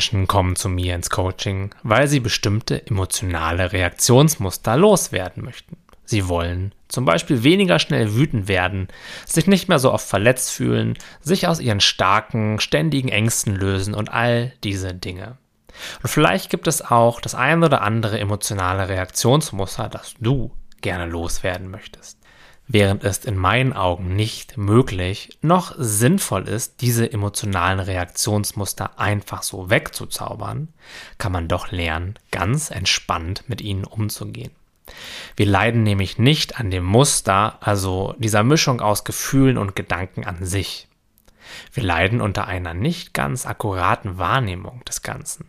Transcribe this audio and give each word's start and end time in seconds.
Menschen 0.00 0.26
kommen 0.26 0.56
zu 0.56 0.70
mir 0.70 0.94
ins 0.94 1.10
Coaching, 1.10 1.74
weil 1.82 2.08
sie 2.08 2.20
bestimmte 2.20 2.86
emotionale 2.86 3.70
Reaktionsmuster 3.74 4.74
loswerden 4.74 5.44
möchten. 5.44 5.76
Sie 6.06 6.26
wollen 6.26 6.74
zum 6.88 7.04
Beispiel 7.04 7.42
weniger 7.42 7.78
schnell 7.78 8.14
wütend 8.14 8.48
werden, 8.48 8.88
sich 9.26 9.46
nicht 9.46 9.68
mehr 9.68 9.78
so 9.78 9.92
oft 9.92 10.08
verletzt 10.08 10.52
fühlen, 10.52 10.96
sich 11.20 11.48
aus 11.48 11.60
ihren 11.60 11.80
starken, 11.80 12.60
ständigen 12.60 13.10
Ängsten 13.10 13.54
lösen 13.54 13.92
und 13.92 14.10
all 14.10 14.54
diese 14.64 14.94
Dinge. 14.94 15.36
Und 16.02 16.08
vielleicht 16.08 16.48
gibt 16.48 16.66
es 16.66 16.80
auch 16.80 17.20
das 17.20 17.34
ein 17.34 17.62
oder 17.62 17.82
andere 17.82 18.18
emotionale 18.18 18.88
Reaktionsmuster, 18.88 19.90
das 19.90 20.14
du 20.18 20.50
gerne 20.80 21.04
loswerden 21.04 21.70
möchtest. 21.70 22.19
Während 22.72 23.02
es 23.02 23.24
in 23.24 23.36
meinen 23.36 23.72
Augen 23.72 24.14
nicht 24.14 24.56
möglich 24.56 25.36
noch 25.42 25.74
sinnvoll 25.76 26.46
ist, 26.46 26.82
diese 26.82 27.12
emotionalen 27.12 27.80
Reaktionsmuster 27.80 28.96
einfach 28.96 29.42
so 29.42 29.70
wegzuzaubern, 29.70 30.68
kann 31.18 31.32
man 31.32 31.48
doch 31.48 31.72
lernen, 31.72 32.14
ganz 32.30 32.70
entspannt 32.70 33.42
mit 33.48 33.60
ihnen 33.60 33.82
umzugehen. 33.82 34.52
Wir 35.34 35.46
leiden 35.46 35.82
nämlich 35.82 36.18
nicht 36.18 36.60
an 36.60 36.70
dem 36.70 36.84
Muster, 36.84 37.58
also 37.60 38.14
dieser 38.18 38.44
Mischung 38.44 38.80
aus 38.80 39.02
Gefühlen 39.02 39.58
und 39.58 39.74
Gedanken 39.74 40.24
an 40.24 40.44
sich. 40.44 40.86
Wir 41.72 41.82
leiden 41.82 42.20
unter 42.20 42.46
einer 42.46 42.72
nicht 42.72 43.14
ganz 43.14 43.46
akkuraten 43.46 44.16
Wahrnehmung 44.16 44.84
des 44.84 45.02
Ganzen. 45.02 45.46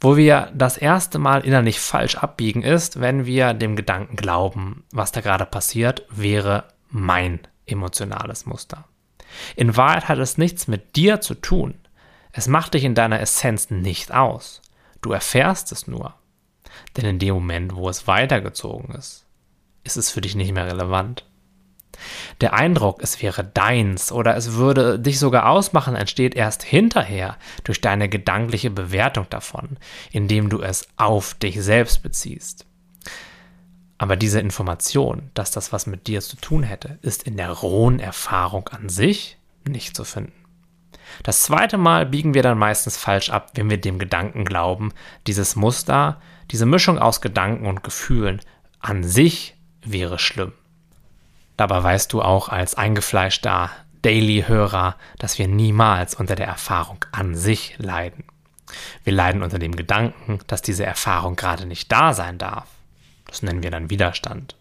Wo 0.00 0.16
wir 0.16 0.50
das 0.54 0.76
erste 0.76 1.18
Mal 1.18 1.44
innerlich 1.44 1.80
falsch 1.80 2.16
abbiegen 2.16 2.62
ist, 2.62 3.00
wenn 3.00 3.26
wir 3.26 3.54
dem 3.54 3.76
Gedanken 3.76 4.16
glauben, 4.16 4.84
was 4.92 5.12
da 5.12 5.20
gerade 5.20 5.46
passiert, 5.46 6.06
wäre 6.10 6.64
mein 6.88 7.40
emotionales 7.66 8.46
Muster. 8.46 8.84
In 9.56 9.76
Wahrheit 9.76 10.08
hat 10.08 10.18
es 10.18 10.38
nichts 10.38 10.68
mit 10.68 10.96
dir 10.96 11.20
zu 11.20 11.34
tun. 11.34 11.74
Es 12.32 12.48
macht 12.48 12.74
dich 12.74 12.84
in 12.84 12.94
deiner 12.94 13.20
Essenz 13.20 13.70
nicht 13.70 14.12
aus. 14.12 14.62
Du 15.00 15.12
erfährst 15.12 15.72
es 15.72 15.86
nur. 15.86 16.14
Denn 16.96 17.04
in 17.04 17.18
dem 17.18 17.34
Moment, 17.34 17.74
wo 17.74 17.88
es 17.88 18.06
weitergezogen 18.06 18.94
ist, 18.94 19.26
ist 19.84 19.96
es 19.96 20.10
für 20.10 20.20
dich 20.20 20.34
nicht 20.34 20.52
mehr 20.52 20.66
relevant. 20.66 21.26
Der 22.40 22.54
Eindruck, 22.54 23.02
es 23.02 23.22
wäre 23.22 23.44
deins 23.44 24.12
oder 24.12 24.36
es 24.36 24.54
würde 24.54 24.98
dich 24.98 25.18
sogar 25.18 25.48
ausmachen, 25.48 25.94
entsteht 25.94 26.34
erst 26.34 26.62
hinterher 26.62 27.36
durch 27.64 27.80
deine 27.80 28.08
gedankliche 28.08 28.70
Bewertung 28.70 29.26
davon, 29.30 29.78
indem 30.10 30.48
du 30.48 30.60
es 30.60 30.88
auf 30.96 31.34
dich 31.34 31.62
selbst 31.62 32.02
beziehst. 32.02 32.66
Aber 33.98 34.16
diese 34.16 34.40
Information, 34.40 35.30
dass 35.34 35.52
das 35.52 35.72
was 35.72 35.86
mit 35.86 36.08
dir 36.08 36.20
zu 36.20 36.36
tun 36.36 36.64
hätte, 36.64 36.98
ist 37.02 37.22
in 37.22 37.36
der 37.36 37.50
rohen 37.50 38.00
Erfahrung 38.00 38.68
an 38.68 38.88
sich 38.88 39.38
nicht 39.64 39.94
zu 39.94 40.04
finden. 40.04 40.32
Das 41.22 41.42
zweite 41.42 41.78
Mal 41.78 42.06
biegen 42.06 42.34
wir 42.34 42.42
dann 42.42 42.58
meistens 42.58 42.96
falsch 42.96 43.30
ab, 43.30 43.52
wenn 43.54 43.70
wir 43.70 43.80
dem 43.80 43.98
Gedanken 43.98 44.44
glauben, 44.44 44.92
dieses 45.26 45.56
Muster, 45.56 46.20
diese 46.50 46.66
Mischung 46.66 46.98
aus 46.98 47.20
Gedanken 47.20 47.66
und 47.66 47.84
Gefühlen 47.84 48.40
an 48.80 49.04
sich 49.04 49.56
wäre 49.84 50.18
schlimm. 50.18 50.52
Dabei 51.56 51.82
weißt 51.82 52.12
du 52.12 52.22
auch 52.22 52.48
als 52.48 52.74
eingefleischter 52.74 53.70
Daily-Hörer, 54.02 54.96
dass 55.18 55.38
wir 55.38 55.48
niemals 55.48 56.14
unter 56.14 56.34
der 56.34 56.46
Erfahrung 56.46 57.04
an 57.12 57.34
sich 57.34 57.76
leiden. 57.78 58.24
Wir 59.04 59.12
leiden 59.12 59.42
unter 59.42 59.58
dem 59.58 59.76
Gedanken, 59.76 60.40
dass 60.46 60.62
diese 60.62 60.84
Erfahrung 60.84 61.36
gerade 61.36 61.66
nicht 61.66 61.92
da 61.92 62.14
sein 62.14 62.38
darf. 62.38 62.66
Das 63.26 63.42
nennen 63.42 63.62
wir 63.62 63.70
dann 63.70 63.90
Widerstand. 63.90 64.56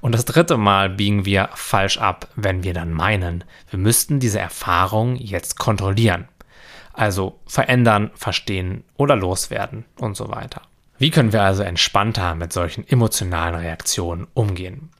Und 0.00 0.12
das 0.12 0.24
dritte 0.24 0.56
Mal 0.56 0.90
biegen 0.90 1.24
wir 1.24 1.50
falsch 1.54 1.98
ab, 1.98 2.28
wenn 2.36 2.62
wir 2.62 2.74
dann 2.74 2.92
meinen, 2.92 3.44
wir 3.70 3.78
müssten 3.78 4.20
diese 4.20 4.38
Erfahrung 4.38 5.16
jetzt 5.16 5.58
kontrollieren. 5.58 6.28
Also 6.92 7.38
verändern, 7.46 8.10
verstehen 8.14 8.84
oder 8.96 9.14
loswerden 9.14 9.84
und 9.98 10.16
so 10.16 10.30
weiter. 10.30 10.62
Wie 10.98 11.10
können 11.10 11.32
wir 11.32 11.42
also 11.42 11.62
entspannter 11.62 12.34
mit 12.34 12.52
solchen 12.52 12.86
emotionalen 12.88 13.54
Reaktionen 13.54 14.26
umgehen? 14.34 14.90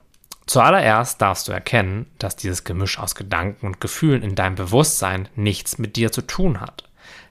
Zuallererst 0.49 1.20
darfst 1.20 1.47
du 1.47 1.53
erkennen, 1.53 2.07
dass 2.19 2.35
dieses 2.35 2.64
Gemisch 2.64 2.98
aus 2.98 3.14
Gedanken 3.14 3.67
und 3.67 3.83
Gefühlen 3.83 4.23
in 4.23 4.35
deinem 4.35 4.55
Bewusstsein 4.55 5.29
nichts 5.36 5.77
mit 5.77 5.97
dir 5.97 6.11
zu 6.11 6.23
tun 6.23 6.63
hat. 6.63 6.85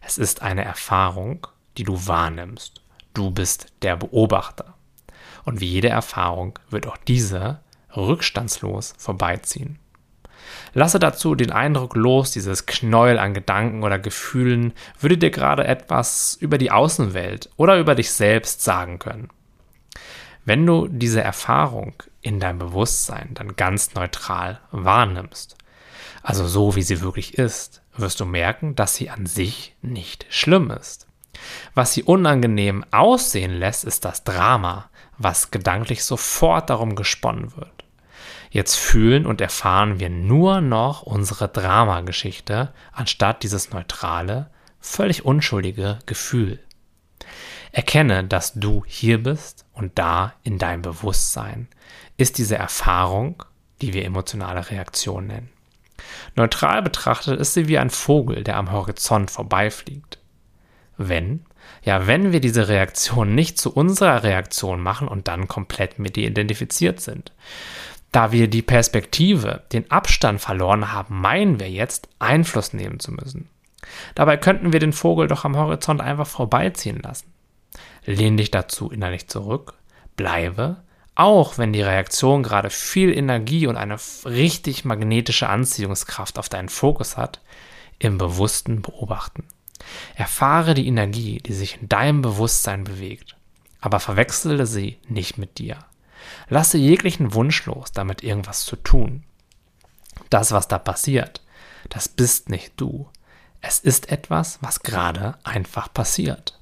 Es 0.05 0.19
ist 0.19 0.43
eine 0.43 0.63
Erfahrung, 0.63 1.47
die 1.77 1.83
du 1.83 2.05
wahrnimmst. 2.05 2.83
Du 3.15 3.31
bist 3.31 3.73
der 3.81 3.95
Beobachter. 3.95 4.75
Und 5.45 5.61
wie 5.61 5.65
jede 5.65 5.89
Erfahrung 5.89 6.59
wird 6.69 6.85
auch 6.85 6.97
diese 6.97 7.59
rückstandslos 7.95 8.93
vorbeiziehen. 8.99 9.79
Lasse 10.75 10.99
dazu 10.99 11.33
den 11.33 11.51
Eindruck 11.51 11.95
los, 11.95 12.29
dieses 12.29 12.67
Knäuel 12.67 13.17
an 13.17 13.33
Gedanken 13.33 13.81
oder 13.81 13.97
Gefühlen 13.97 14.73
würde 14.99 15.17
dir 15.17 15.31
gerade 15.31 15.65
etwas 15.65 16.37
über 16.39 16.59
die 16.59 16.69
Außenwelt 16.69 17.49
oder 17.57 17.79
über 17.79 17.95
dich 17.95 18.11
selbst 18.11 18.63
sagen 18.63 18.99
können. 18.99 19.29
Wenn 20.47 20.65
du 20.65 20.87
diese 20.87 21.21
Erfahrung 21.21 21.91
in 22.21 22.39
deinem 22.39 22.59
Bewusstsein 22.59 23.31
dann 23.33 23.57
ganz 23.57 23.95
neutral 23.95 24.61
wahrnimmst, 24.71 25.57
also 26.23 26.47
so 26.47 26.77
wie 26.77 26.83
sie 26.83 27.01
wirklich 27.01 27.37
ist, 27.37 27.81
wirst 27.97 28.21
du 28.21 28.25
merken, 28.25 28.73
dass 28.73 28.95
sie 28.95 29.09
an 29.09 29.25
sich 29.25 29.75
nicht 29.81 30.25
schlimm 30.29 30.71
ist. 30.71 31.05
Was 31.73 31.91
sie 31.91 32.03
unangenehm 32.03 32.85
aussehen 32.91 33.59
lässt, 33.59 33.83
ist 33.83 34.05
das 34.05 34.23
Drama, 34.23 34.89
was 35.17 35.51
gedanklich 35.51 36.05
sofort 36.05 36.69
darum 36.69 36.95
gesponnen 36.95 37.53
wird. 37.57 37.83
Jetzt 38.49 38.77
fühlen 38.77 39.25
und 39.25 39.41
erfahren 39.41 39.99
wir 39.99 40.09
nur 40.09 40.61
noch 40.61 41.01
unsere 41.01 41.49
Dramageschichte, 41.49 42.71
anstatt 42.93 43.43
dieses 43.43 43.71
neutrale, 43.71 44.49
völlig 44.79 45.25
unschuldige 45.25 45.99
Gefühl. 46.05 46.61
Erkenne, 47.77 48.23
dass 48.23 48.55
du 48.55 48.83
hier 48.87 49.21
bist 49.21 49.63
und 49.71 49.99
da 49.99 50.33
in 50.41 50.57
deinem 50.57 50.81
Bewusstsein 50.81 51.67
ist 52.17 52.39
diese 52.39 52.55
Erfahrung, 52.55 53.43
die 53.83 53.93
wir 53.93 54.03
emotionale 54.03 54.71
Reaktion 54.71 55.27
nennen. 55.27 55.51
Neutral 56.35 56.81
betrachtet 56.81 57.39
ist 57.39 57.53
sie 57.53 57.67
wie 57.67 57.77
ein 57.77 57.91
Vogel, 57.91 58.43
der 58.43 58.57
am 58.57 58.71
Horizont 58.71 59.29
vorbeifliegt. 59.29 60.17
Wenn, 60.97 61.45
ja, 61.83 62.07
wenn 62.07 62.31
wir 62.31 62.39
diese 62.39 62.67
Reaktion 62.67 63.35
nicht 63.35 63.59
zu 63.59 63.71
unserer 63.71 64.23
Reaktion 64.23 64.81
machen 64.81 65.07
und 65.07 65.27
dann 65.27 65.47
komplett 65.47 65.99
mit 65.99 66.17
ihr 66.17 66.29
identifiziert 66.29 66.99
sind. 66.99 67.31
Da 68.11 68.31
wir 68.31 68.47
die 68.47 68.63
Perspektive, 68.63 69.61
den 69.71 69.91
Abstand 69.91 70.41
verloren 70.41 70.93
haben, 70.93 71.21
meinen 71.21 71.59
wir 71.59 71.69
jetzt, 71.69 72.09
Einfluss 72.17 72.73
nehmen 72.73 72.99
zu 72.99 73.11
müssen. 73.11 73.49
Dabei 74.15 74.35
könnten 74.35 74.73
wir 74.73 74.79
den 74.79 74.93
Vogel 74.93 75.27
doch 75.27 75.45
am 75.45 75.55
Horizont 75.55 76.01
einfach 76.01 76.25
vorbeiziehen 76.25 77.01
lassen. 77.03 77.36
Lehn 78.05 78.37
dich 78.37 78.51
dazu 78.51 78.89
innerlich 78.89 79.27
zurück, 79.27 79.73
bleibe, 80.15 80.83
auch 81.15 81.57
wenn 81.57 81.73
die 81.73 81.81
Reaktion 81.81 82.43
gerade 82.43 82.69
viel 82.69 83.15
Energie 83.15 83.67
und 83.67 83.75
eine 83.75 83.97
richtig 84.25 84.85
magnetische 84.85 85.49
Anziehungskraft 85.49 86.37
auf 86.37 86.47
deinen 86.47 86.69
Fokus 86.69 87.17
hat, 87.17 87.41
im 87.99 88.17
bewussten 88.17 88.81
Beobachten. 88.81 89.43
Erfahre 90.15 90.73
die 90.73 90.87
Energie, 90.87 91.39
die 91.39 91.53
sich 91.53 91.81
in 91.81 91.89
deinem 91.89 92.21
Bewusstsein 92.21 92.83
bewegt, 92.83 93.35
aber 93.81 93.99
verwechsele 93.99 94.65
sie 94.65 94.99
nicht 95.07 95.37
mit 95.37 95.57
dir. 95.57 95.79
Lasse 96.49 96.77
jeglichen 96.77 97.33
Wunsch 97.33 97.65
los, 97.65 97.91
damit 97.91 98.23
irgendwas 98.23 98.63
zu 98.65 98.75
tun. 98.75 99.23
Das, 100.29 100.51
was 100.51 100.67
da 100.67 100.77
passiert, 100.77 101.41
das 101.89 102.07
bist 102.07 102.49
nicht 102.49 102.73
du. 102.77 103.09
Es 103.61 103.79
ist 103.79 104.11
etwas, 104.11 104.59
was 104.61 104.81
gerade 104.81 105.37
einfach 105.43 105.91
passiert 105.91 106.56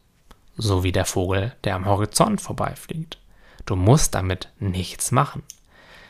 so 0.58 0.84
wie 0.84 0.92
der 0.92 1.06
Vogel, 1.06 1.56
der 1.64 1.76
am 1.76 1.86
Horizont 1.86 2.42
vorbeifliegt. 2.42 3.18
Du 3.66 3.76
musst 3.76 4.16
damit 4.16 4.50
nichts 4.60 5.12
machen. 5.12 5.44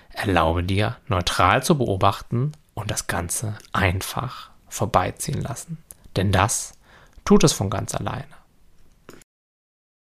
Erlaube 0.09 0.63
dir, 0.63 0.97
neutral 1.07 1.63
zu 1.63 1.77
beobachten 1.77 2.53
und 2.73 2.91
das 2.91 3.07
Ganze 3.07 3.57
einfach 3.73 4.49
vorbeiziehen 4.69 5.41
lassen. 5.41 5.83
Denn 6.15 6.31
das 6.31 6.73
tut 7.25 7.43
es 7.43 7.53
von 7.53 7.69
ganz 7.69 7.95
alleine. 7.95 8.25